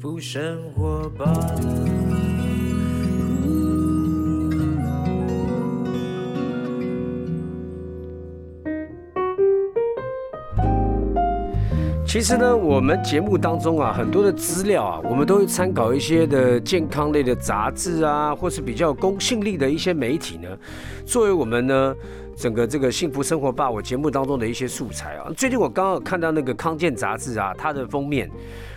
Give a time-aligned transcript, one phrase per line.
[0.00, 1.26] 幸福生活吧。
[12.06, 20.48] 其实呢，我们节目当中啊，很多的资料啊，我们都会参考一些的健康类的杂志啊，或是比较公信力的一些媒体呢，
[21.04, 21.94] 作为我们呢
[22.34, 25.30] 整个这个幸福生活吧我节目当中的一些素材啊。
[25.36, 28.30] 最近我刚好看到那个康健杂志啊，它的封面，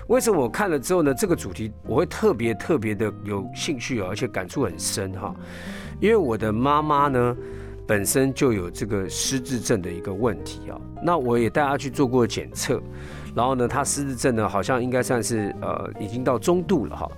[0.07, 5.33] 为什么我看了之后呢，这个主题我会特别特别的有兴趣，而且感触很深哈，
[5.99, 7.35] 因为我的妈妈呢
[7.87, 12.81] 本身就有这个失智症的一个问题啊，那我也带她去做过检测。
[13.35, 17.09] 然后呢，她失智症呢，好像应该算是呃，已经到中度了哈。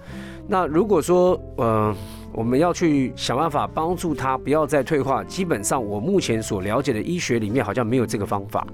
[0.48, 1.94] 那如果说嗯，
[2.36, 8.68] 我们要去想办法帮助他不要再退化，基本上我目前所了解的医学里面好像没有这个方法。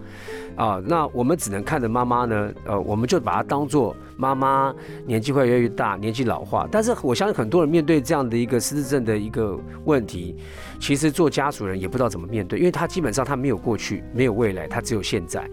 [0.55, 4.73] 啊，那我们只能看着妈妈呢，呃，我们就把它当做妈妈
[5.05, 6.67] 年纪会越来越大，年纪老化。
[6.69, 10.35] 但是我相信很多人面对这样的一个失智症的一个问题，
[10.79, 15.49] 其实做家属人也不知道怎么面对，因为他基本上他没有过去，没有未来，他只有现在，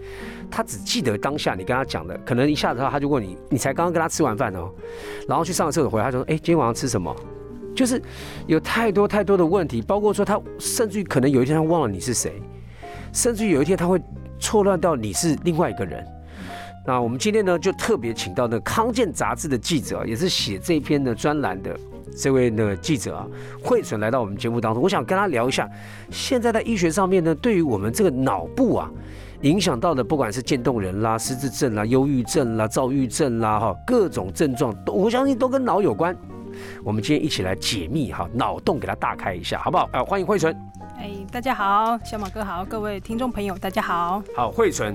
[0.51, 4.69] 他只记得当下你跟他讲的，可能一下子他就问你，你才刚刚跟他吃完饭哦，
[5.27, 7.15] 然后去上厕所回来，他说，哎，今天晚上吃什么？
[7.75, 8.01] 就是
[8.47, 12.41] 有太多太多的问题，包括说他甚至于可能有一天他忘了你是谁，
[13.13, 14.01] 甚至于有一天他会。
[14.41, 16.01] 错乱到你是另外一个人，
[16.87, 21.77] 那我们今天呢就特别请到那康健杂志的记者，也是写这篇的专栏的
[22.17, 23.27] 这位的记者啊，
[23.61, 25.69] 惠纯来到我们节目当中，我想跟他聊一下，
[26.09, 28.89] 现在在医学上面呢，对于我们这个脑部啊
[29.41, 36.15] 影响到的，不管是渐冻人啦、失智症啦、忧郁症啦、躁郁症啦，哈，各种症状，我相信都跟脑有关。
[36.83, 39.89] 我们今天一起来解密哈，脑洞给它大开一下，好不好？
[39.91, 40.55] 啊，欢迎慧纯。
[40.97, 44.21] 哎，大家好，小马哥好，各位听众朋友，大家好。
[44.35, 44.93] 好，慧纯，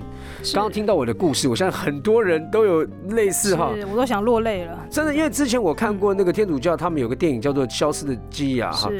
[0.53, 4.79] 刚刚听到我的故事，我相信很多人都有类似哈，我都想落泪了。
[4.91, 8.91] 真的，因为之前我看过那个天主教，他们有个电影叫做《消失的记忆》啊，哈，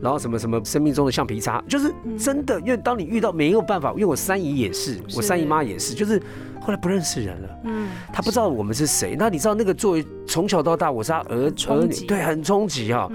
[0.00, 6.22] 然后什么什么生命中的橡皮擦，就是真的，因为当你遇到没有办法，因为我三姨也是，我三姨妈也是，就是
[6.62, 9.16] 后来不认识人了，嗯，他不知道我们是谁。
[9.18, 13.10] 那你知道那个作为从小到大，我是他儿儿女，对，很冲击哈。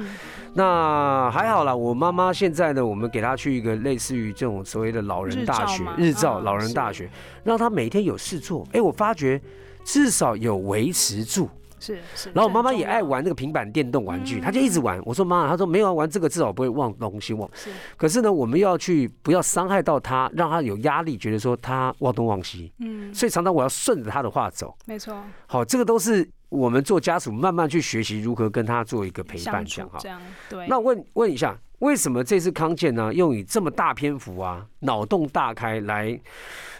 [0.53, 7.09] 那还好啦，我妈妈现在呢，我们给她去一个类似于这种所谓的老人大学，日照老人大学，
[7.43, 8.67] 让她每天有事做。
[8.73, 9.39] 哎，我发觉
[9.85, 11.49] 至少有维持住。
[11.79, 12.29] 是是。
[12.33, 15.01] 然后我妈妈也爱玩那个平板电动玩具，她就一直玩。
[15.05, 17.49] 我说妈，她说没有玩这个，至少不会忘东西忘。
[17.53, 17.69] 是。
[17.95, 22.71] 可是呢，我们要去不要伤害到她，让她有压力，觉得说她忘东忘西。
[22.79, 23.13] 嗯。
[23.13, 24.75] 所以常常我要顺着她的话走。
[24.85, 25.15] 没错。
[25.45, 26.29] 好，这个都是。
[26.49, 29.99] 我们做家属慢慢去学习如何跟他做一个陪伴，这样哈。
[30.47, 30.65] 对。
[30.69, 36.17] 那问问一下，为什么这次康健呢，用以这么大篇幅啊，脑洞大开来？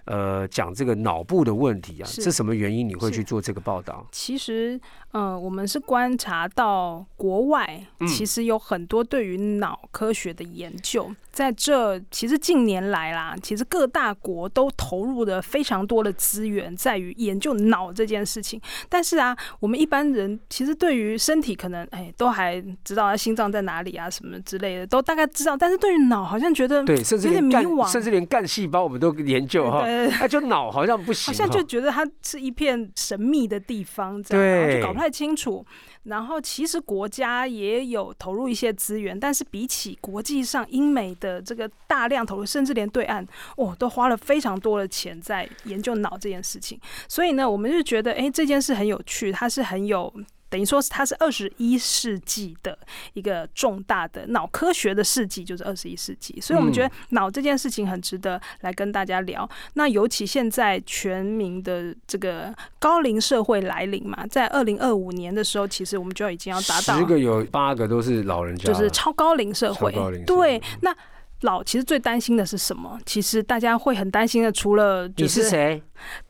[0.08, 4.08] 呃，讲这个脑部的问题啊，是什么原因你会去做这个报道？
[4.12, 4.80] 其实，
[5.12, 18.62] 呃，我们是观察到国外其实有很多对于脑科学的研究，在这其实近年来啦，其实各大国都投入了非常多的资源在于研究脑这件事情。
[18.88, 29.84] 但是啊，我们一般人其实对于身体可能哎都还知道他心脏在哪里啊什么之类的都大概知道，但是对于脑好像觉得对，甚至连干甚至连干细胞我们都研究哈。
[30.20, 35.66] 哎，就脑好像不行，好像就觉得它是一片神秘的地方，这样就搞不太清楚。
[36.04, 43.26] 然后其实国家也有投入一些资源，但是比起国际上英美的这个大量投入，甚至连对岸
[43.58, 46.80] 哦都花了非常多的钱在研究脑这件事情。
[47.10, 50.14] 所以呢，我们就觉得哎这件事很有趣，它是很有。
[50.50, 52.78] 等于说是它是二十一世纪的
[53.14, 59.48] 一个重大的脑科学的世纪，就是二十一世纪，所以我们觉得脑这件事情很值得来跟大家聊。
[59.74, 69.94] 那尤其现在全民的这个高龄社会来临嘛，在二零二五年的时候，其实我们就已经要达到十个有八个都是老人家，就是超高龄社会。
[70.26, 70.96] 对，那
[71.42, 72.98] 老其实最担心的是什么？
[73.06, 75.82] 其实大家会很担心的，除了你是谁，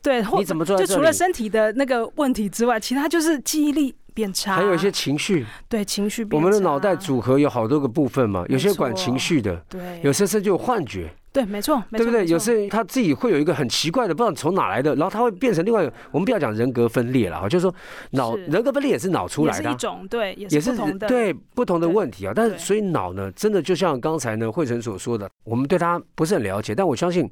[0.02, 0.76] 对，你怎么做？
[0.76, 3.94] 就除了身体的那个问题之外，其他就是记忆力。
[4.18, 6.26] 变差，还有一些情绪，对情绪。
[6.32, 12.26] 我们的脑袋组合有好多个部分嘛，有些管情绪的，对，有些甚至有幻觉，对，没错，对不对？
[12.26, 15.92] 有时他自己会有一个很奇怪的，不知道从哪来的，然后他会变成另外一个。
[16.10, 17.72] 我们不要讲人格分裂了啊，就是说
[18.10, 22.32] 脑人格分裂也是脑出来的一种，对，也是不同的，对不同的问题啊。
[22.34, 27.30] 但是所以脑呢，真的就像刚才呢慧成所说的，我们对他不是很了解，但我相信。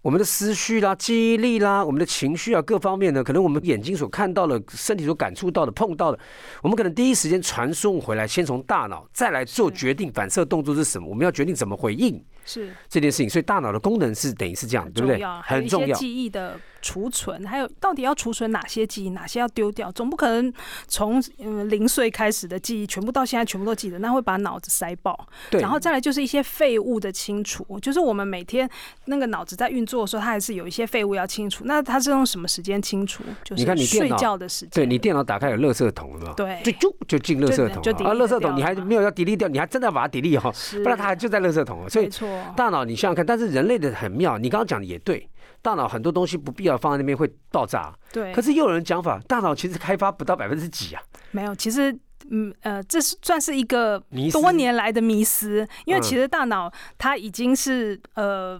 [0.00, 6.18] 我们的思绪啦、记忆力啦、我们的情绪啊，各方面呢，可能我们眼睛所看到的、身体所感触到的、碰到的，
[6.62, 11.08] 我们可能第一时间传送回来，先从大脑再来做决定，反射动作是什么？
[11.08, 12.24] 我们要决定怎么回应。
[12.48, 15.22] 是这件事情，所以大脑的功能是等于是这样，对不对？
[15.42, 15.94] 很重要。
[15.98, 20.50] 记忆的储存，还有到底要储存哪些记忆，哪些要丢掉，总不可能
[20.86, 25.28] 从嗯零岁开始的记忆全部到现在全部都记得，那会把脑子塞爆。
[25.50, 28.68] 对，然后再来就是一些废物的清除，就是我们每天
[29.04, 31.64] 那个脑子在运作的时候，它还是有一些废物要清除。
[31.66, 33.22] 那它是用什么时间清除？
[33.44, 34.70] 就是你看你睡脑觉的时间。
[34.72, 36.34] 对你电脑打开有垃圾桶了嘛？
[36.36, 41.88] 对就就就进垃圾桶就就啊垃圾桶你还没有要 delete 掉，你还真的要把它 delete 哈，是不然它还就在垃圾桶哦。
[41.88, 45.28] 所以没错，大脑你想想看，但是人类的很妙，你刚刚讲的也对，
[45.62, 48.32] 大脑很多东西不必要放在那边会爆炸，对。
[48.32, 51.98] 可是又有人讲法，大脑其实开发不到百分之几啊，没有，其实。
[52.30, 58.58] 嗯呃，这是算是一个多年来的迷思，因为嗯其实大脑它已经是呃。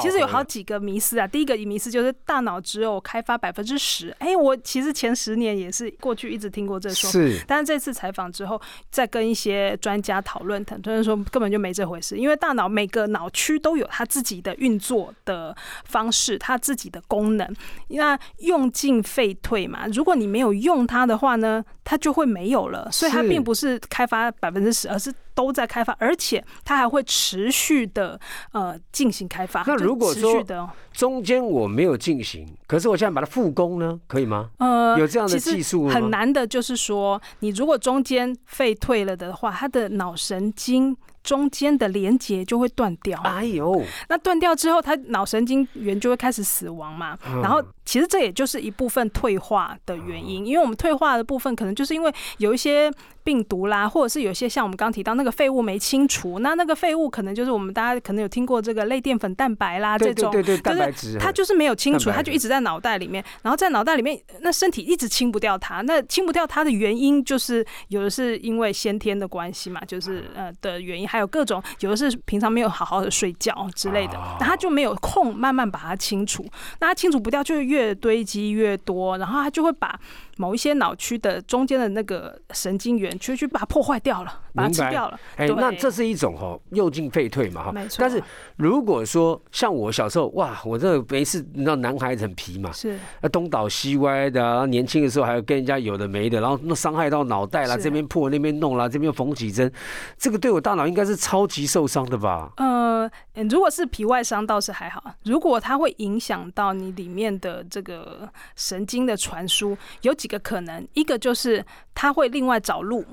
[0.00, 1.26] 其实有好几个迷思啊。
[1.26, 8.60] 第一个迷思就是大脑只有开发百分之十，哎，我其实前十年也是过去一直听过这说法，是但是这次采访之后，
[8.90, 15.54] 再跟一些专家讨论，很多人说根本就没这回事，因为大脑每个脑区都有它自己的运作的
[15.84, 17.54] 方式，它自己的功能。
[17.88, 22.85] 那用进废退嘛，如果你没有用它的话呢，它就会没有了。
[22.90, 28.18] 所以它并不是开发百分之十，而是都在开发，而且它还会持续的
[28.52, 29.62] 呃进行开发。
[29.66, 30.44] 那如果说
[30.92, 34.50] 中间我没有进行，可是我现在把它复工呢，可以吗？
[34.58, 43.20] 呃，有这样的技术很难的，就是说，你如果中间废退了的话，它的脑神经中间的连接就会断掉。
[43.22, 47.18] 哎呦，那断掉之后，它脑神经元就会开始死亡嘛。
[47.28, 52.92] 嗯然后，其实这也就是一部分退化的原因，因为我们退化的部分可能就是因为有一些
[53.24, 60.30] 病毒啦，或者是有些像我们刚提到那个废物没清除，那那个废物可能就是我们大家可能有听过这个类淀粉蛋白啦这种。
[60.30, 65.80] 对对对，蛋就是白质，它就是没有清除，它就一直在脑袋里面，然后在脑袋里面，那身体一直清不掉它。
[65.82, 76.44] 那清不掉它的原因，就是有的是因为先天的关系嘛，就是呃的原因，还有各种有的是平常没有好好的睡觉之类的，那它就没有空慢慢把它清除。
[76.80, 80.00] 那它清除不掉，就会越堆积越多，然后他就会把
[80.36, 85.18] 某一些脑区的中间的那个神经元去去把它破坏掉了，把它吃掉了。
[85.36, 85.56] 哎，对。
[85.56, 87.72] 那这是一种哈右进废退嘛哈。
[87.72, 87.96] 没，错。
[88.00, 88.22] 但是
[88.56, 92.98] 如果说像我小时候，哇，我这没事，你知道男孩子很皮嘛，是。
[93.20, 99.70] 啊东倒西歪的啊，然后年轻的时候还有跟人家有的没的，然后那伤害到脑袋啦，这边破那边弄啦，这边缝几针，
[100.16, 102.52] 这个对我大脑应该是超级受伤的吧？
[102.56, 111.64] 呃，嗯如果是皮外伤倒是还好，如果它会影响到你里面的这个神经的传输，有几个可能，一个就是
[111.94, 113.04] 他会另外找路，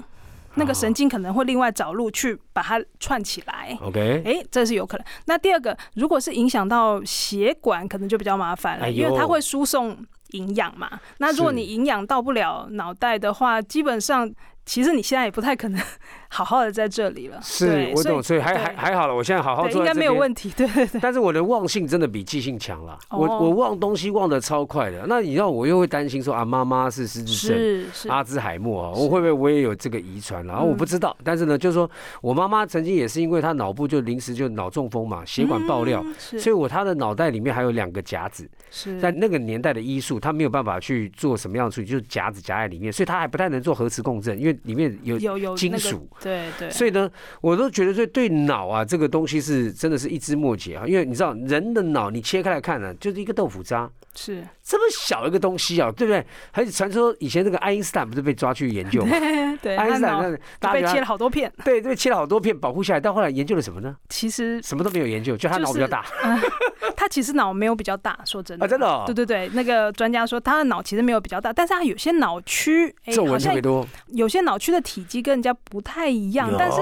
[0.56, 3.77] 那个神经可能会另外找路去把它串起来。
[3.81, 5.06] OK，诶，这是有可能。
[5.25, 9.98] 那第二个，如果是影响到血管，可能就比较麻烦了，哎因为它会输送
[10.31, 11.00] 营养嘛。
[11.18, 14.31] 那如果你营养到不了脑袋的话，基本上
[14.65, 15.81] 其实你现在也不太可能
[16.30, 17.39] 好好的在这里了。
[17.44, 19.94] 是我懂，所以还对还还好了，我现在好好做，应该。
[19.94, 20.51] 没有问题。
[20.57, 21.00] 对对对。
[21.00, 25.06] 但是我的忘性真的比记性强了，我哦我忘东西忘得超快的。
[25.07, 31.89] 那你知道我又会担心说啊，妈妈是失智症，阿兹海默啊，我会不会我也有这个遗传然后我不嗯知道，但是呢，就是说
[32.21, 46.07] 我妈妈曾经也是因为她脑部就临时就脑中风嘛，血管爆料，所以我她的脑袋里面还有两个夹子，是在那个年代的医术，她没有办法去做什么样的处理，就是夹子夹在里面，所以她还不太能做核磁共振，因为里面有金属。
[46.22, 47.10] 对对，所以呢，
[47.41, 56.25] 我都觉得对对脑啊这个东西是真的是一知莫解啊，因为你知道人的脑你切开来看呢、就是一个豆腐渣，是这么小一个东西啊，对不对？
[56.53, 59.15] 而且传说以前那个爱因斯坦不是被抓去研究吗？
[59.62, 63.96] 对，爱因斯坦那被切了好多片，他对被切了好多片保护下来，到后来研究了什么呢？
[64.10, 66.05] 其实什么都没有研究，就他脑比较大。
[66.96, 76.79] 他其实脑没有比较大，说真的啊真的哦对对对，那个专家说他的脑其实没有比较大，但是他有些脑区，哎，皱纹特别多，有些脑区的体积跟人家不太一样，但是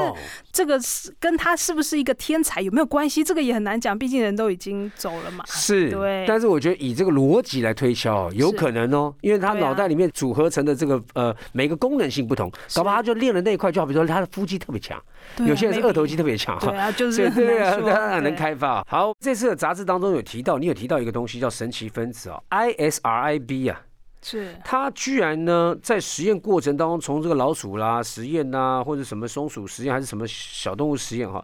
[0.51, 3.23] 这个是跟他是不是一个天才有没有关系？
[3.23, 5.43] 这个也很难讲，毕竟人都已经走了嘛。
[5.47, 15.01] 是，对但是我觉得以这个逻辑来推敲哦，有可能哦，因为他脑袋里面组合成的这个呃每个功能性不同，搞不好他就练了那一块，就好比说他的腹肌特别强，
[15.39, 16.69] 有些人是二头肌特别强哈。
[16.69, 18.83] 对啊，就是对啊，难说他很能开发。
[18.87, 23.81] 好，这次的杂志当中有提到，你有提到一个东西叫神奇分子哦，ISRIB 啊，
[24.21, 31.43] 是它居然呢在实验过程当中，从这个老鼠啦实验呐，或者什么松鼠实验，还是什么小动物实验哈，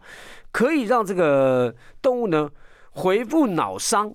[0.52, 2.50] 可以让这个动物呢
[2.92, 4.14] 回复脑伤。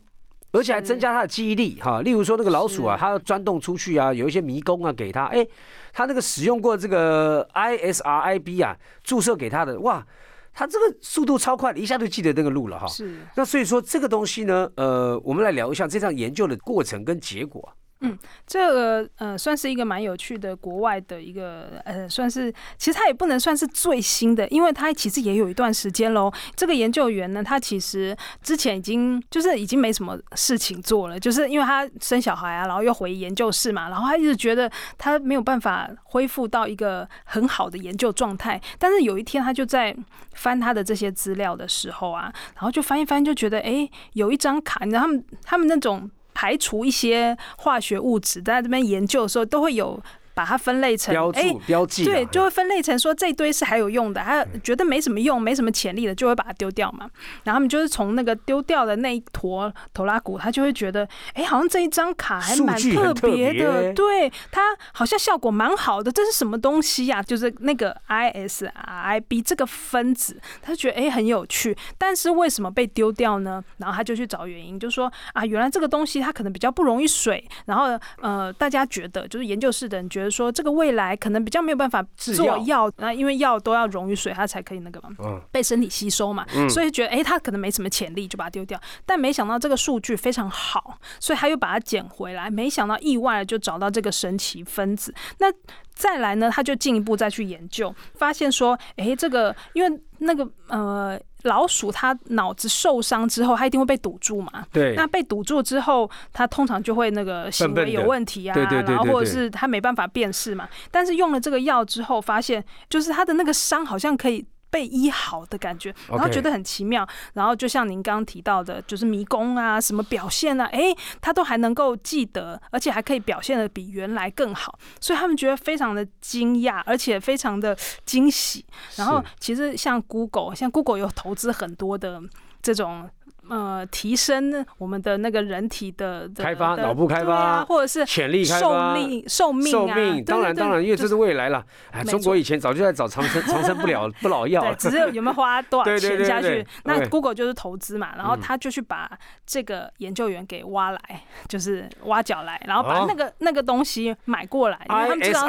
[0.53, 3.01] 而且还增加他的记忆力哈，例如说那个老鼠啊，是。
[3.01, 5.47] 它要钻洞出去啊，有一些迷宫啊给它，哎，
[5.93, 10.07] 它那个使用过这个 ISRIB 啊，注射给它的，哇，
[10.53, 12.87] 它这个速度超快，一下就记得那个路了哈。
[12.87, 13.17] 是。
[13.35, 17.67] 那所以说这个东西呢，呃，我们来聊一下这项研究的过程跟结果
[18.03, 18.19] 嗯。
[18.47, 26.31] 这个呃，算是一个蛮有趣的国外的一个呃，算是其实它也不能算是最新的，因为它其实也有一段时间喽。
[26.55, 38.61] 这个研究员呢，他其实之前已经就是已经没什么事情做了，就是因为他生小孩啊，然后又回研究室嘛，然后他一直觉得他没有办法恢复到一个很好的研究状态。
[38.79, 39.97] 但是有一天，他就在
[40.35, 46.11] 翻他的这些资料的时候啊，然后就翻一翻，就觉得哎，有一张卡，你知道他们他们那种。
[46.35, 50.03] 排除一些化学物质，在这边研究的时候，都会有。
[50.35, 57.11] 把它分类成标注标记，对，就会分类成说这堆是还有用的，他觉得没什么用、没什么潜力的，就会把它丢掉嘛。
[57.45, 64.63] 然后他们就是从那个丢掉的那一坨头拉骨，他就会觉得，哎，好像这一张卡还蛮特别的，对，它
[64.93, 66.11] 好像效果蛮好的。
[66.11, 67.23] 这是什么东西呀？
[67.23, 73.63] 就是那个 ISRIB 这个分子，他就觉得哎很有趣，但是为什么被丢掉呢？
[73.77, 80.22] 然后他就去找原因，就说啊，原来这个东西它可能比较不容易水，然后呃，大家觉得就是研究室的人觉得。
[80.31, 88.81] 说这个未来可能比较没有办法做药，那因为药都要溶于水，它才可以那个嘛，被身体吸收嘛，所以觉得哎，它可能没什么潜力，就把它丢掉。
[89.07, 92.51] 但没想到这个数据非常好，所以他又把它捡回来。
[92.51, 95.15] 没想到意外就找到这个神奇分子。
[95.39, 95.47] 那
[95.95, 101.21] 再来呢，他就进一步再去研究，发现说，哎，这个因为那个呃。
[101.43, 104.65] 老鼠它脑子受伤之后，它一定会被堵住嘛？
[104.73, 104.95] 对。
[104.95, 110.69] 那被堵住之后，它通常就会那个行为有问题啊，然后或者是它没办法辨识嘛。
[110.91, 114.45] 但是用了这个药之后，发现就是它的那个伤好像可以。
[114.73, 127.77] 被医好的感觉，然后觉得很奇妙，然后就像您刚刚提到的，就是迷宫啊，什么表现啊，哎，他都还能够记得，而且还可以表现的比原来更好，所以他们觉得非常的惊讶，而且非常的
[128.07, 128.65] 惊喜。
[128.97, 132.21] 然后其实像 Google，像 Google 有投资很多的
[132.63, 133.09] 这种。
[133.49, 141.65] 呃，提升我们的那个人体的开发，脑部开发，或者是潜力开发，寿命寿命寿命，当然当然，因为这是未来了。
[141.91, 146.65] 哎，中国以前早就在找长生 长生不了 不老药，只是有没有花多少钱下去。
[146.85, 149.11] 那 Google 就是投资嘛，然后他就去把
[149.45, 151.01] 这个研究员给挖来，
[151.49, 155.49] 就是挖角来，然后把那个那个东西买过来，因为他们知道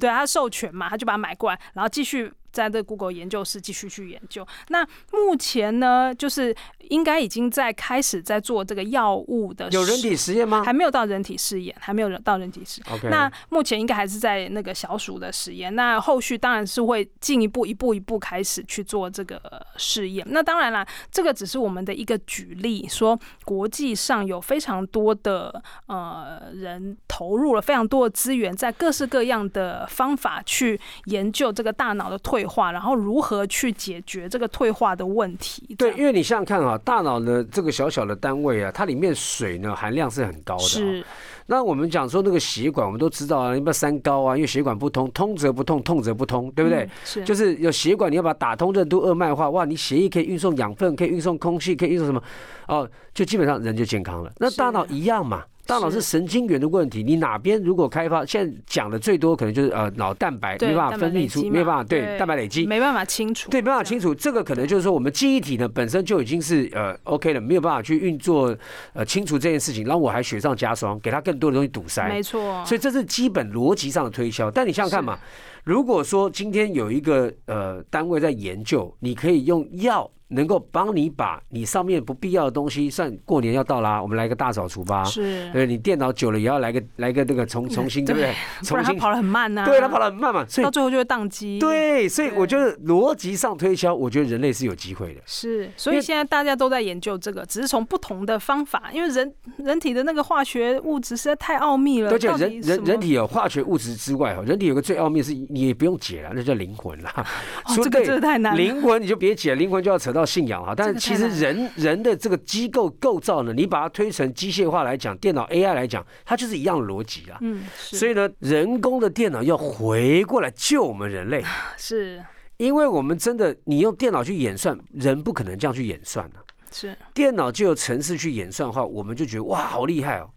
[0.00, 2.32] 对他授权嘛，他就把它买过来，然后继续。
[2.56, 4.46] 在这 Google 研究室继续去研究。
[4.68, 4.82] 那
[5.12, 6.56] 目前呢，就是
[6.88, 10.62] 应该已经在开始在做这个药物的有人体实验吗？
[10.64, 12.80] 还没有到人体试验，还没有到人体试。
[13.10, 15.74] 那目前应该还是在那个小鼠的实验。
[15.74, 19.38] 那后续当然是会进一步一步一步开始去做这个
[19.76, 20.26] 试验。
[20.30, 32.45] 那当然啦，这个只是我们的一个举例，说国际上有非常多的呃人投入了非常多的资源，在各式各样的方法去研究这个大脑的退。
[32.46, 35.74] 化，然后如何去解决这个退化的问题？
[35.76, 40.62] 对，因为你想想看啊，大脑的这个小小的单位啊，它里面水呢含量是很高的。
[40.62, 41.04] 是。
[41.48, 46.88] 那我们讲说那个血管，我们都知道啊，你不要三高啊，因为血管不通，通则不痛，痛则不通，对不对？
[47.04, 47.24] 是。
[47.24, 52.20] 就是有血管，你要把它打通任督二脉的话，哇，你血液可以运送养分，可以运送空气，可以运送什么？
[52.66, 54.32] 哦，就基本上人就健康了。
[54.38, 55.44] 那大脑一样嘛。
[55.66, 68.56] 大脑是神经元的问题，你哪边如果开发，现在讲的最多可能就是呃脑蛋白没办法分泌出，没有办法对蛋白累积，没办法清楚，对没办法清楚，这个可能就是说我们记忆体呢本身就已经是呃 OK 了，没有办法去运作
[68.92, 74.50] 呃清除这件事情，然后我还雪上加霜，给它更多的东西堵塞，没错，所以这是基本逻辑上的推销。
[74.50, 75.18] 但你想想看嘛，
[75.64, 80.08] 如果说今天有一个呃单位在研究，你可以用药。
[80.28, 85.04] 能够帮你把你上面不必要的东西，算过年要到啦，我们来个大扫除吧。
[85.04, 88.34] 是，对，你电脑久了也要来个来个那个重 重新，对不对？
[88.62, 89.64] 重新它跑得很慢呐。
[89.64, 91.58] 对，它跑得很慢嘛，所以到最后就会宕机。
[91.58, 95.20] 对，所以我觉得逻辑上推销，我觉得人类是有机会的。
[95.26, 102.10] 是，所以现在大家都在研究这个，只是从不同的方法，因为人人体的那个化学物质实在太奥秘了。
[102.10, 107.12] 而且人人人体有化学物质之外，哈，人体有个最奥秘是，你也不用解了，那叫灵魂啦。
[107.64, 108.56] 哦，这个真的太难。
[108.56, 110.98] 灵魂你就别解，灵魂就要扯到信仰哈，但是。
[110.98, 117.38] 其实人人的这个机构构造呢，你把它推成机械化来讲，电脑 AI 来讲，它就是一样逻辑啊。
[117.42, 121.44] 嗯，所以呢，人工的电脑要回过来救我们人类，
[121.76, 122.24] 是
[122.56, 126.36] 因为我们真的，你用电脑去演算，人不可能这样去演算的。
[126.72, 130.28] 是电脑就有程式去演算的话，我们就觉得哇，好厉害哦。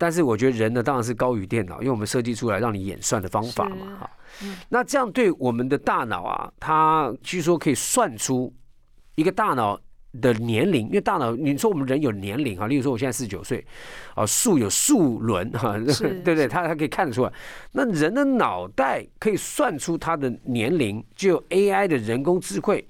[0.00, 3.96] 但是我觉得人呢，当然是高于电脑，因为我们设计出来让你演算的方法嘛。
[4.00, 4.10] 哈，
[4.68, 8.52] 那这样对我们的大脑啊，它据说可以算出
[9.18, 9.78] 一个大脑。
[10.22, 13.62] 的年龄，因为大脑，你说我们人有年龄哈，例如说我现在四十九岁，
[14.14, 16.48] 啊，树有树轮哈，对不 对？
[16.48, 17.32] 他他可以看得出来。
[17.72, 22.84] 那人的脑袋可以算出他的年龄，就有 AI 的人工智慧，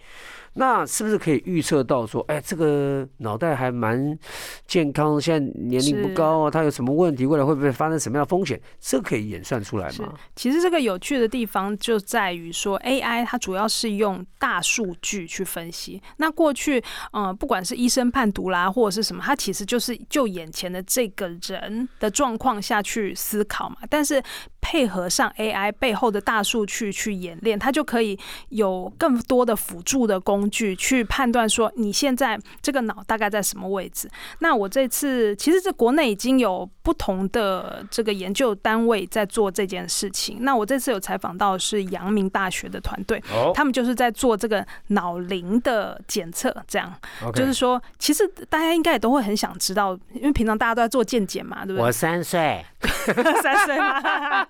[0.59, 4.19] 那是不是可以预测到说，哎，这个脑袋还蛮
[4.67, 10.12] 健康现在年龄不高啊，他有什么问题，未来会不会发生什么样的风险，这可以演算出来吗？
[10.35, 16.03] 其实这个有趣的地方就在于说，AI 它主要是用大数据去分析。
[16.17, 23.77] 那过去，嗯，不管是医生判读啦，或者是什么，它其实就是就眼前的这个人的状况下去思考嘛。
[23.88, 24.21] 但是
[24.61, 34.09] 配合上 AI 背后的大数据去演练，它就可以有更多的辅助的工具去判断说你现在这个脑大概在什么位置。
[34.40, 40.38] 那我这次其实，在国内已经有不同的这个研究单位在做这件事情。
[40.40, 43.23] 那我这次有采访到是阳明大学的团队，
[43.55, 46.55] 他们就是在做这个脑龄的检测。
[46.67, 46.93] 这样，
[47.35, 51.87] 就是说，其实大家应该也都会很想知道，因为平常大家都在做健检嘛，对不对？
[51.87, 52.64] 我三岁，
[53.43, 54.47] 三岁吗？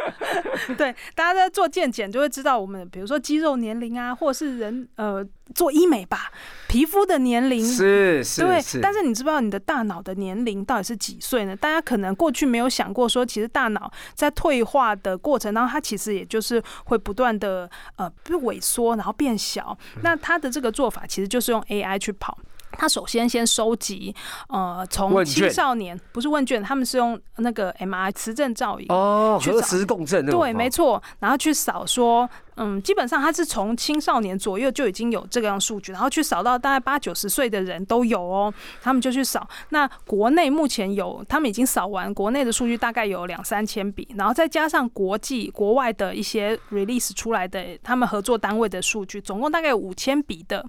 [0.76, 5.24] 对，大家在做健检就会知道，我们比如说肌肉年龄啊，或者是人呃
[5.54, 6.30] 做医美吧，
[6.68, 8.80] 皮肤的年龄是是，对。
[8.82, 11.56] 但是你知不知道你的大脑的年龄到底是几岁呢？
[11.56, 19.76] 大家可能过去没有想过，说其实大脑在退化的过程当中，它其实也就是会不断的呃萎缩，然后变小。
[20.02, 22.36] 那它的这个做法其实就是用 AI 去跑。
[22.78, 24.14] 他首先先收集，
[24.48, 39.48] 呃，从青少年不是问卷，他们是用那个 MRI 磁振造影哦，核磁共振对，没错，然后去扫说，嗯，基本上他是从青少年左右就已经有这个样数据，然后去扫到大概八九十岁的人都有哦，他们就去扫。
[39.70, 50.64] 那国内目前有，他们已经扫完国内的数据，大概有两三千笔，然后再加上国际国外的一些 release 出来的他们合作单位的数据，总共大概有五千笔的。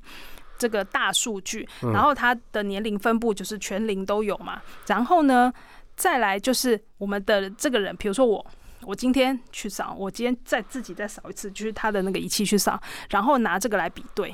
[0.60, 4.60] 这个大数据，然后它的年龄分布就是全龄都有嘛。
[4.88, 5.54] 然后呢，
[5.96, 8.44] 再来就是我们的这个人，比如说我，
[8.88, 14.34] 我今天去扫，我今天再自己再扫一次，就是他的那个仪器去扫，然后拿这个来比对。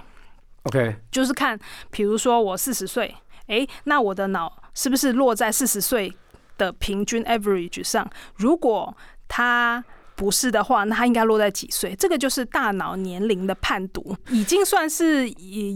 [0.65, 3.15] OK，就是看，比如说我四十岁，
[3.47, 6.15] 哎，那我的脑是不是落在四十岁
[6.55, 8.07] 的平均 average 上？
[8.35, 8.95] 如果
[9.27, 9.83] 他
[10.15, 11.95] 不是的话，那他应该落在几岁？
[11.95, 15.27] 这个就是大脑年龄的判读，已经算是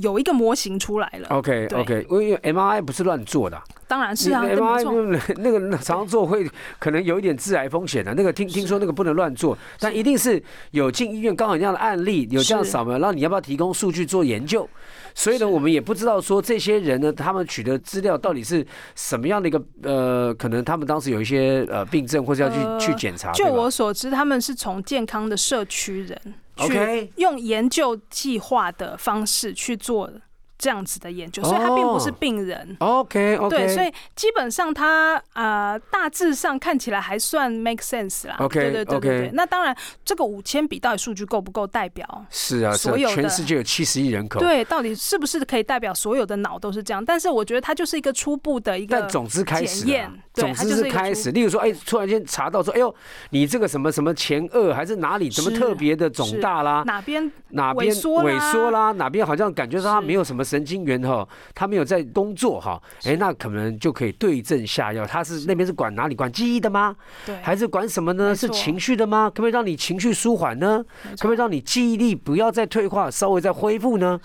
[0.01, 1.27] 有一个模型出来了。
[1.29, 3.59] OK OK，因为 MRI 不是乱做的。
[3.87, 6.45] 当然是啊，MRI 那个常常做会
[6.77, 8.13] 可能有一点致癌风险的。
[8.13, 14.69] 那个听听说那个不能乱做，但一定是有进医院刚好这样的案例，有这样扫描，然后你要不要提供数据做研究？
[15.15, 23.31] 所以呢，我们也不知道说这些人呢，他们取得资料到底是什么样的一个呃，可能他们当时有一些呃病症，或者要去去检查。
[23.31, 26.19] 就我所知，他们是从健康的社区人
[26.57, 30.11] 去用研究计划的方式去做。
[30.57, 32.75] 这样子的研究，所以他并不是病人。
[32.79, 33.55] OK，OK。
[33.55, 38.35] 对，所以基本上他呃大致上看起来还算 make sense 啦。
[38.39, 39.31] OK，对对对对对。
[39.33, 42.25] 那当然，这个五千笔到底数据够不够代表？
[42.31, 44.39] 是啊，所有全世界有七十亿人口。
[44.39, 47.05] 对，到底是不是可以代表所有的脑都是这样？
[47.05, 51.29] 但是我觉得它就是一个初步的一个但总之开始验，总之是开始。
[51.29, 52.93] 例如说，哎，突然间查到说，哎呦，
[53.29, 56.81] 你这个什么什么前额还是哪里怎么特别的肿大啦？
[56.87, 58.91] 哪边哪边萎缩啦？
[58.93, 60.46] 哪边好像感觉到他没有什么。
[60.47, 65.05] 神经元哈，他没有在工作哈，哎，那可能就可以对症下药。
[65.05, 66.15] 他是那边是管哪里？
[66.15, 66.95] 管记忆的吗？
[67.25, 68.33] 对，还是管什么呢？
[68.33, 69.29] 是情绪的吗？
[69.29, 70.83] 可不可以让你情绪舒缓呢？
[71.19, 74.19] 可不可以让你记忆力不要再退化，稍微再恢复呢？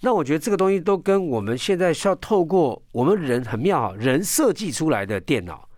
[0.00, 5.68] 那我觉得这个东西都跟我们现在需要透过我们人很妙，人设计出来的电脑，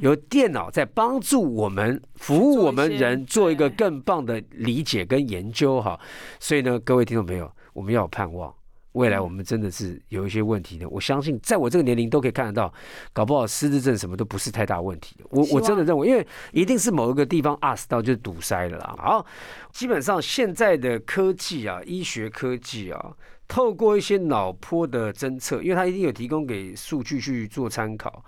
[0.00, 5.98] 有电脑在帮助我们服务我们人做一个更棒的理解跟研究哈。
[6.40, 8.52] 所以呢，各位听众朋友，我们要有盼望。
[8.92, 12.72] 未来我们真的是有一些问题的，我相信在我这个年龄都可以看得到，
[13.12, 15.24] 搞不好失智症什么都不是太大问题的。
[15.30, 18.94] 我我真的认为，因为一定是某一个地方 us 到就是堵塞了啦。
[18.98, 19.26] 好，
[19.72, 23.16] 基本上现在的科技啊，医学科技啊，
[23.48, 28.22] 透过一些脑波的侦测，因为它一定有提供给数据去做参考。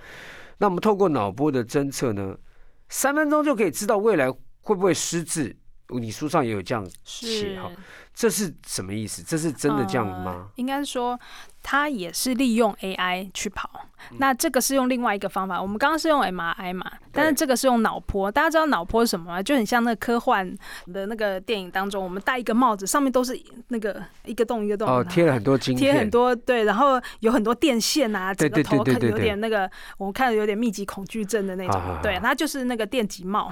[0.58, 2.34] 那我们透过脑波的侦测呢，
[2.88, 4.30] 三分钟就可以知道未来
[4.62, 5.54] 会不会失智。
[5.88, 7.70] 你书上也有这样写哈。
[8.14, 9.22] 这是什么意思？
[9.22, 10.50] 这是真的这样吗？
[10.56, 11.18] 应该是说，
[11.64, 13.68] 它也是利用 AI 去跑。
[14.18, 15.60] 那这个是用另外一个方法。
[15.60, 18.30] 我们刚刚是用 MRI 嘛，但是这个是用脑波。
[18.30, 19.42] 大家知道脑波是什么吗？
[19.42, 20.46] 就很像那个科幻
[20.92, 31.80] 的那个电影当中，我们戴一个帽子，上面都是那个一个洞一个洞，哦，贴了很多晶贴很多对，然后有很多电线啊，整个头看有点那个，我们看有点密集恐惧症的那种。
[32.02, 33.50] 对，它就是那个电极帽，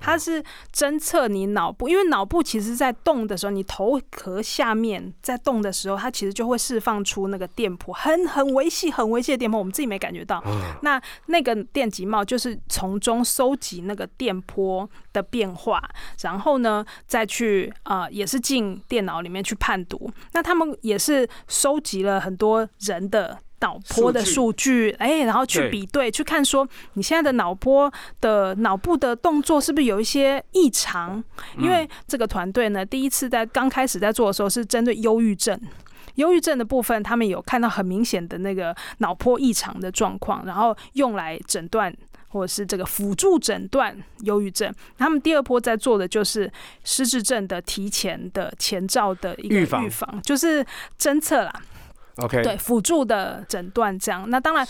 [0.00, 3.98] 它是侦测你脑部，因为脑部其实在动的时候，你头。
[4.10, 10.42] 壳下面在动的时候，它其实就会释放出那个电波，很很微细、很微细的电波，我们自己没感觉到。
[10.82, 15.82] 那那个电极帽就是从中收集那个电波的变化，
[16.20, 20.10] 然后呢再去啊，也是进电脑里面去判读。
[20.32, 27.90] 那他们也是收集了很多人的脑波的数据，哎，然后去比对，去看说你现在的脑波
[28.20, 31.22] 的脑部的动作是不是有一些异常？
[31.56, 35.58] 因为这个团队呢，第一次在刚开始在做的时候是针对忧郁症，
[36.16, 41.94] 忧郁症的部分，他们有看到很明显的那个脑波异常的状况，然后用来诊断
[42.28, 44.72] 或者是这个辅助诊断忧郁症。
[44.98, 46.50] 他们第二波在做的就是
[46.84, 50.64] 失智症的提前的前兆的一个预防，就是
[50.98, 51.52] 侦测啦。
[52.16, 54.64] OK，对辅助的诊断这样，那当然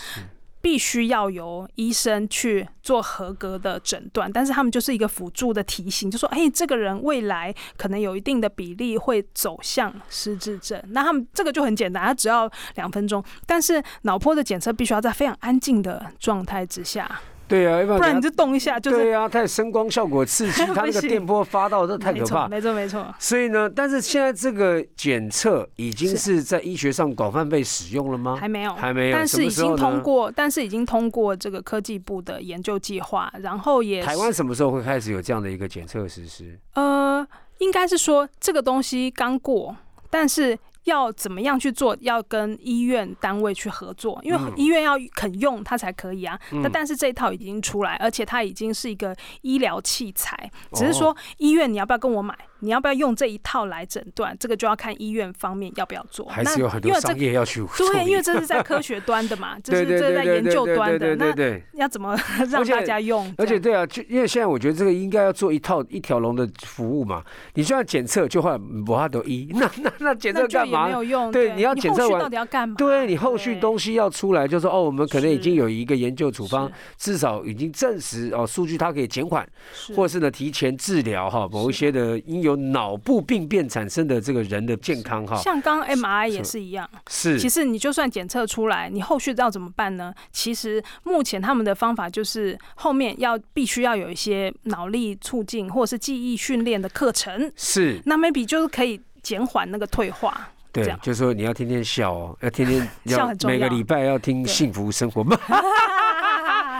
[0.65, 10.81] 必须要由医生去做合格的诊断，但是他们就是一个辅助的提醒，就说哎，这个人未来可能有一定的比例会走向失智症。
[10.87, 17.21] 那他们这个就很简单，他只要两分钟，但是脑波的检测必须要在非常安静的状态之下。
[17.47, 23.13] 对啊，不然你就动一下，就是对啊，太声光效果刺激， 它那个电波发到这太可怕，没错没错。
[23.19, 28.35] 所以呢，但是现在这个检测已经是在医学上广泛被使用了吗？
[28.35, 36.57] 还没有，还没有，但是已经通过，但是已经通过这个科技部的研究计划，然后也台湾什么时候会开始有这样的一个检测实施？
[36.73, 37.25] 呃，
[37.59, 39.75] 应该是说这个东西刚过，
[40.09, 40.57] 但是。
[40.85, 41.95] 要怎么样去做？
[42.01, 46.39] 要跟医院单位去合作，因为医院要肯用它才可以啊。
[46.63, 52.35] 那但是这一套已经出来，而且它已经是一个医疗器材，只是说医院你要不要跟我买？
[52.65, 54.35] 你要不要用这一套来诊断？
[54.39, 56.25] 这个就要看医院方面要不要做。
[56.25, 61.15] 还是有很多商业要去 对，因为这是在科学端的嘛， 这是这是在研究端的。
[61.15, 61.33] 那
[61.73, 62.17] 要怎么
[62.49, 63.31] 让大家用？
[63.37, 67.23] 而且对啊，就因为现在我觉得这个应该要做一套一条龙的服务嘛。
[67.53, 70.87] 你就要检测，就换博哈德一，那那那检测干嘛？
[70.87, 71.31] 没有用。
[71.31, 72.75] 对，你要检测完到底要干嘛？
[72.77, 79.47] 对你后续东西要出来，就说哦，我们可能已经有一个研究处方，至少已经证实哦，数据它可以减缓，
[79.95, 83.35] 或是呢提前治疗哈某一些的应有脑部病。
[83.35, 87.37] 病变产生的这个人的健康哈，像刚 MRI 也是一样，是。
[87.37, 90.13] 其实你就算检测出来，你后续要怎么办呢？
[90.31, 97.99] 其实目前他们的方法就是后面要必须要有一些脑力促进或者是记忆训练的课程，是。
[98.05, 105.37] 那 maybe 就是可以减缓那个退化，对，就是说你要天天笑哦，要天天要 每个礼拜要听幸福生活吧。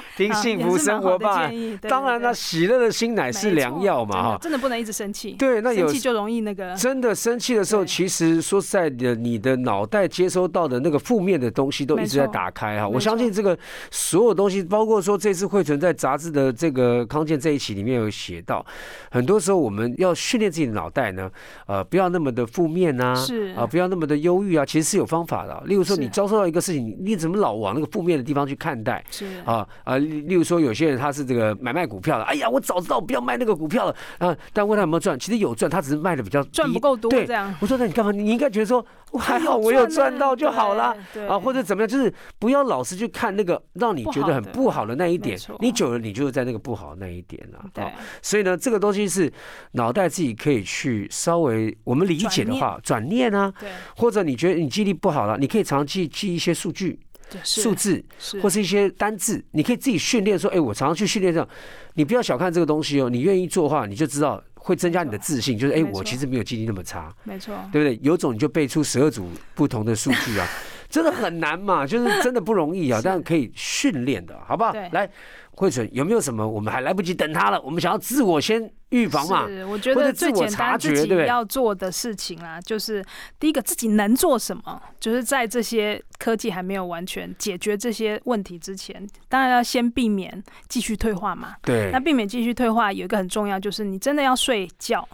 [0.15, 12.88] 听幸福生活吧，当然了，喜乐的心乃是良药嘛，哈，真的不能一直生气，对，那有生气就容易那个，真的生气的时候，其实说实在的，你的脑袋接收到的那个负面的东西都一直在打开哈。
[12.88, 13.58] 我相信这个
[13.91, 18.65] 所有东西，包括说这次会存在杂志的这个康健这一期里面有写到，
[19.12, 21.30] 很多时候我们要训练自己的脑袋呢，
[21.68, 25.62] 呃，不要那么的负面啊，是啊，不要那么的忧郁啊，其实是有方法的。
[25.65, 29.04] 例如说，你遭受到一个事情，你怎么老往那个负面的地方去看待？
[29.12, 29.94] 是啊啊。
[29.97, 34.36] 例如说，有些人他是这个买卖股票的，哎呀，我早知道不要卖那个股票了啊！
[34.53, 37.10] 但问他有没有赚，其实有赚，他只是卖的比较赚不够多。
[37.10, 38.12] 对，这样我说那你干嘛？
[38.12, 38.86] 你应该觉得说
[39.19, 40.95] 还好，我有赚到就好了
[41.27, 41.88] 啊，或者怎么样？
[41.88, 47.60] 就是不要老是去看那个让你觉得很不好的那一点，你久了你就是在那个不好的那一点了。
[47.73, 47.84] 对，
[48.21, 49.31] 所以呢，这个东西是
[49.71, 56.99] 脑袋自己可以去稍微我们理解的话转念啊，对，或者你觉得你记忆力不好了，你可以常记记一些数据。
[57.44, 58.04] 数字
[58.42, 60.38] 或是一些单字，你可以自己训练。
[60.38, 61.50] 说，哎，我常常去训练这样。
[61.94, 65.58] 你不要小看这个东西哦，你愿意做的话，你就知道会增加你的自信。
[65.58, 68.00] 就是，哎，我其实没有记忆力那么差，没错，对不对？
[68.04, 70.48] 有种你就背出十二组不同的数据啊，
[70.90, 74.74] 真的很难嘛，就是真的不容易啊，但可以训练的，好不好？
[74.92, 75.10] 来。
[75.56, 76.48] 慧存有没有什么？
[76.48, 79.48] 我们还来不及等他了，我们想要自我先预防嘛？
[79.48, 83.04] 是，我觉得最简单自己要做的事情啊，就是
[83.39, 91.56] 第一个自己能做什么，就是在这些科技还没有完全解决这些问题之前，当然要先避免继续退化嘛。
[91.62, 91.89] 对。
[91.91, 95.08] 那避免继续退化有一个很重要，就是你真的要睡觉。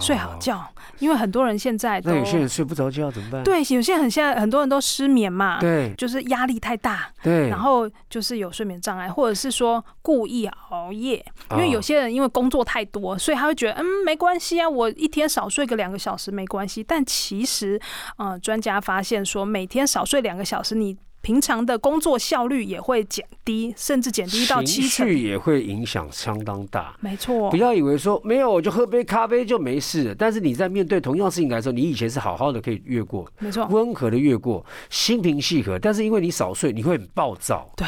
[0.00, 0.66] 睡好觉，
[0.98, 3.44] 因为很多人现在那有些人睡不着觉怎么办？
[3.44, 16.82] 对，有些人现在很多人都失眠嘛，对，就是压力太大，对，然后就是有睡眠障碍，或者是说故意熬夜，因为有些人因为工作太多，所以他会觉得嗯没关系啊，我一天少睡个两个小时没关系。
[16.82, 17.80] 但其实，
[18.16, 20.96] 呃，专家发现说，每天少睡两个小时，你。
[21.22, 26.94] 平常的工作效率也会减低，甚至减低到七成，情绪也会影响相当大。
[27.00, 35.78] 没错，不要以为说没有我就喝杯咖啡就没事，但是你在面对同样事情来说，你以前是好好的可以越过，没错，温和的越过，心平气和。
[35.78, 37.70] 但是因为你少睡，你会很暴躁。
[37.76, 37.86] 对。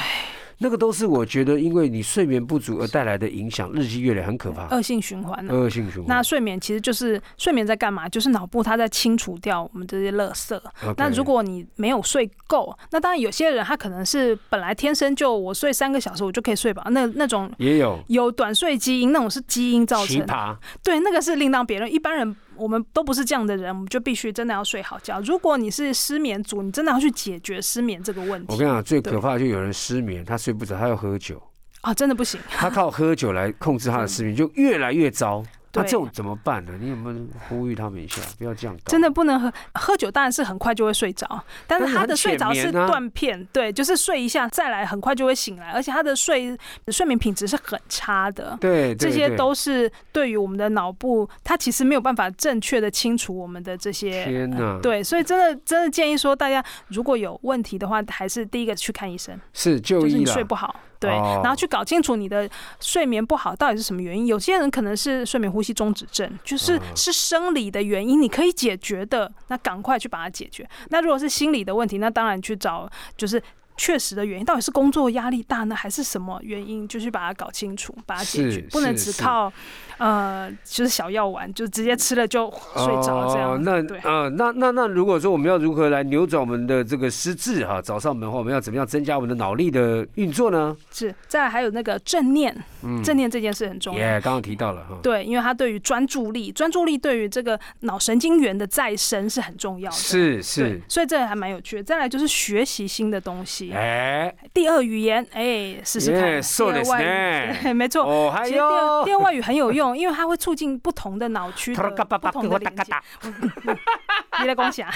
[0.58, 5.46] 那个都是我觉得，因为你睡眠不足而带来的影响，日积月累很可怕，恶性循环。
[5.48, 6.06] 恶性循环。
[6.06, 8.08] 那睡眠其实就是睡眠在干嘛？
[8.08, 10.60] 就是脑部它在清除掉我们这些垃圾。
[10.96, 20.06] 那如果你没有睡够，那当然有些人他可能是本来天生就我睡三个小时我就可以睡饱，那那种也有有短睡基因，那种是基因造成。
[20.06, 20.56] 奇葩。
[20.82, 21.92] 对，那个是另当别论。
[21.92, 25.20] 一般人我们都不是这样的人，我们就必须真的要睡好觉。
[25.20, 28.52] 如果你是失眠族，你真的要去解决失眠这个问题。
[28.52, 31.42] 我跟你讲，最可怕的就有人失眠，他睡不着，他要喝酒，
[31.82, 32.40] 啊，真的不行。
[32.50, 35.44] 他靠喝酒来控制他的失眠，就越来越糟。
[35.74, 36.72] 那对这种怎么办呢？
[36.78, 37.16] 你有没有
[37.48, 38.82] 呼吁他们一下，不要这样搞？
[38.90, 41.26] 真的不能喝喝酒，当然是很快就会睡着，
[41.66, 46.54] 但是他的睡着是断片，对，就是睡一下再来，很快就会醒来，而且他的睡
[46.88, 48.58] 睡眠品质是很差的。
[48.60, 54.24] 对，对这些都是对于我们的脑部，它其实没有办法正确的清除我们的这些。
[54.24, 60.34] 天哪，对，所以真的真的建议说，大家如果有问题的话，还是第一个去看医生，是就就是你。
[60.34, 62.48] 睡不好，对，哦然后去搞清楚你的
[62.80, 64.26] 睡眠不好到底是什么原因。
[64.26, 70.68] 有些人可能是睡眠呼吸中止症，就是嗯是生理的原因，你可以解决的，那赶快去把它解决。
[70.88, 73.42] 那如果是心理的问题，那当然去找就是。
[73.76, 76.86] 确实的原因到底是工作压力大呢，还是什么原因？
[76.86, 79.52] 就去把它搞清楚，把它解决，不能只靠
[79.98, 83.52] 呃，就是小药丸，就直接吃了就睡着这样。
[83.52, 90.76] 哦、那对呃，那那那如果说我们要如何来扭转我们的这个失智哈，找上门的话，我们要怎么样增加我们的脑力的运作呢？
[90.92, 91.14] 是。
[91.26, 94.00] 再来还有那个正念，嗯，正念这件事很重要。
[94.00, 99.96] 耶，刚刚提到了哈，对，因为它对于专注力，专注力对于这个脑神经元的再生是很重要的。
[99.96, 101.82] 是是，，所以这个还蛮有趣的。
[101.82, 106.21] 再来就是学习新的东西，哎，第二语言，哎，试试看。
[106.31, 108.03] 耶そうです第二外语ね对没 错。
[108.03, 112.93] 哦，还其实第二有第，二外语很有用， 因为它会促进不同的脑区的不同的 连接。
[114.41, 114.93] 你来恭喜啊！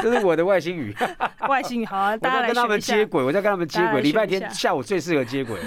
[0.00, 0.94] 这是我的外星语，
[1.48, 2.96] 外星语好啊，我大家来在跟他们学一下。
[2.96, 4.02] 接轨，我在跟他们接大家来轨。
[4.02, 5.58] 礼拜学一下天下午最适合接轨，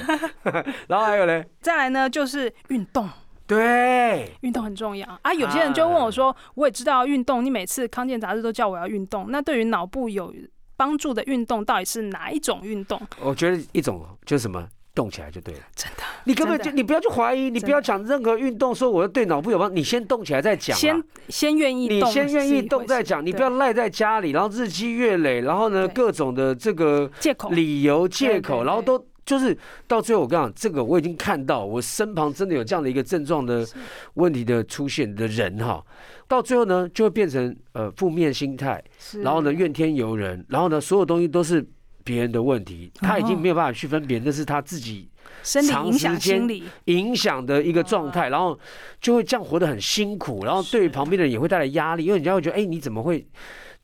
[0.87, 3.09] 然后还有呢，再来呢，就是运动。
[3.45, 5.33] 对，运动很重要啊！
[5.33, 10.31] 有些人就问我说：“我也知道要运动，你每次康健杂志都叫我要运动，那对于脑部有
[10.76, 14.66] 帮助的运动到底是哪一种运动？”我觉得一种就是什么。
[14.94, 20.78] 动起来就对了，真的，你根本就你不要去怀疑，你不要讲任何运动说我要对脑部有帮，你先动起来再讲啊。
[20.78, 27.50] 先先愿意你，先愿意动再讲，你不要赖在家里，然后日积月累，然后呢各种的这个借口。
[27.50, 29.56] 理由借口，然后都就是
[29.86, 33.66] 到最后我跟你讲，这个我已经看到我身旁真的有这样的一个症状的
[34.14, 35.84] 问题的出现的人哈，
[36.28, 38.82] 到最后呢就会变成呃负面心态，
[39.22, 41.66] 然后呢怨天尤人，然后呢所有东西都是
[42.02, 45.08] 别人的问题，他已经没有办法去分别，那是他自己
[45.42, 46.46] 长时间，
[46.84, 48.58] 影响的一个状态，然后
[49.00, 53.26] 就会这样活得很辛苦，然后对于旁边的人也会带来压力，因为人家会觉得，哎，你怎么会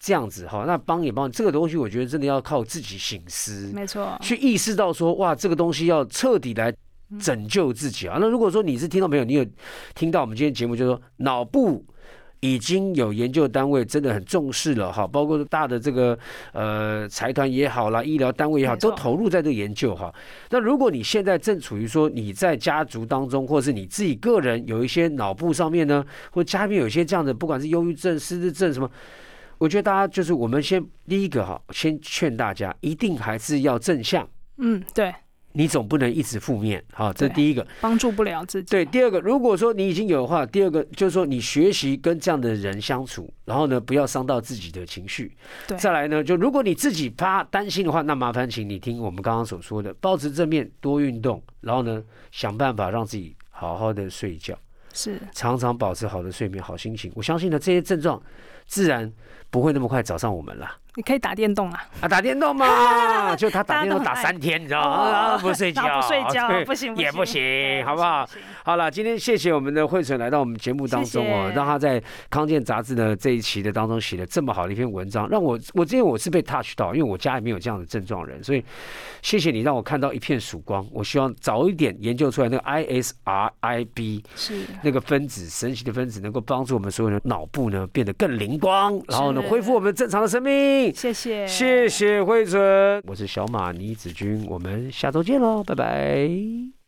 [0.01, 0.49] 这样子？
[0.49, 6.75] 哈，那帮也帮，这个东西我觉得真的要靠自己醒思，没错，去意识到说，哇，这个东西要彻底来
[7.21, 8.19] 拯救自己啊。
[8.21, 9.47] 那如果说你是听到没有，你有
[9.95, 11.85] 听到我们今天节目，就是说脑部。
[12.43, 16.19] 已经有研究单位真的很重视了哈，包括大的这个
[16.55, 20.11] 呃财团也好啦，医疗单位也好，都投入在这个研究哈。
[20.49, 28.91] 那如果你现在正处于说你在家族当中，或是你自己个人有一些脑部上面呢，或家里面有一些这样的，不管是忧郁症、失智症什么，
[29.61, 35.15] 我觉得大家就是我们先第一个哈，先劝大家一定还是要正向，嗯，对，
[35.53, 37.67] 你总不能一直负面好，这是第一个。
[37.79, 38.71] 帮助不了自己。
[38.71, 45.37] 对，第二个，如果说你已经有的话，第二个就是说你学习跟这样的人相处，然后呢，不要伤到自己的情绪。
[45.69, 54.59] 对再来呢，就如果你自己怕担心的话，那麻烦请你听我们刚刚所说的，保持正面，多运动，然后呢，想办法让自己好好的睡觉，
[54.95, 57.13] 是常常保持好的睡眠、好心情。
[57.15, 58.23] 我相信呢，这些症状
[58.71, 59.13] 自然
[59.51, 60.77] 不会那么快找上我们了。
[60.97, 65.39] 你可以打电动啊，啊，打电动嘛， 就他打电动打三天，你知道吗？
[65.39, 68.29] 不睡觉，不睡觉不行也不行，好不好？
[68.65, 78.65] 好了，今天谢谢我们的慧纯来到我们节目当中哦，让他在康健杂志的这一期的当中写了这么好的一篇文章，让我我之前我是被 touch 到，因为我家里面有这样的症状人，所以
[79.23, 80.85] 谢谢你让我看到一片曙光。
[80.93, 90.80] 我希望早一点研究出来那个 ISRIB 是那个分子神奇的分子，能够帮助我们所有人脑部呢变得更灵光，然后呢恢复我们正常的生命。
[90.95, 96.80] 谢谢，谢谢慧纯，我是小马倪子君，我们下周见喽，拜拜。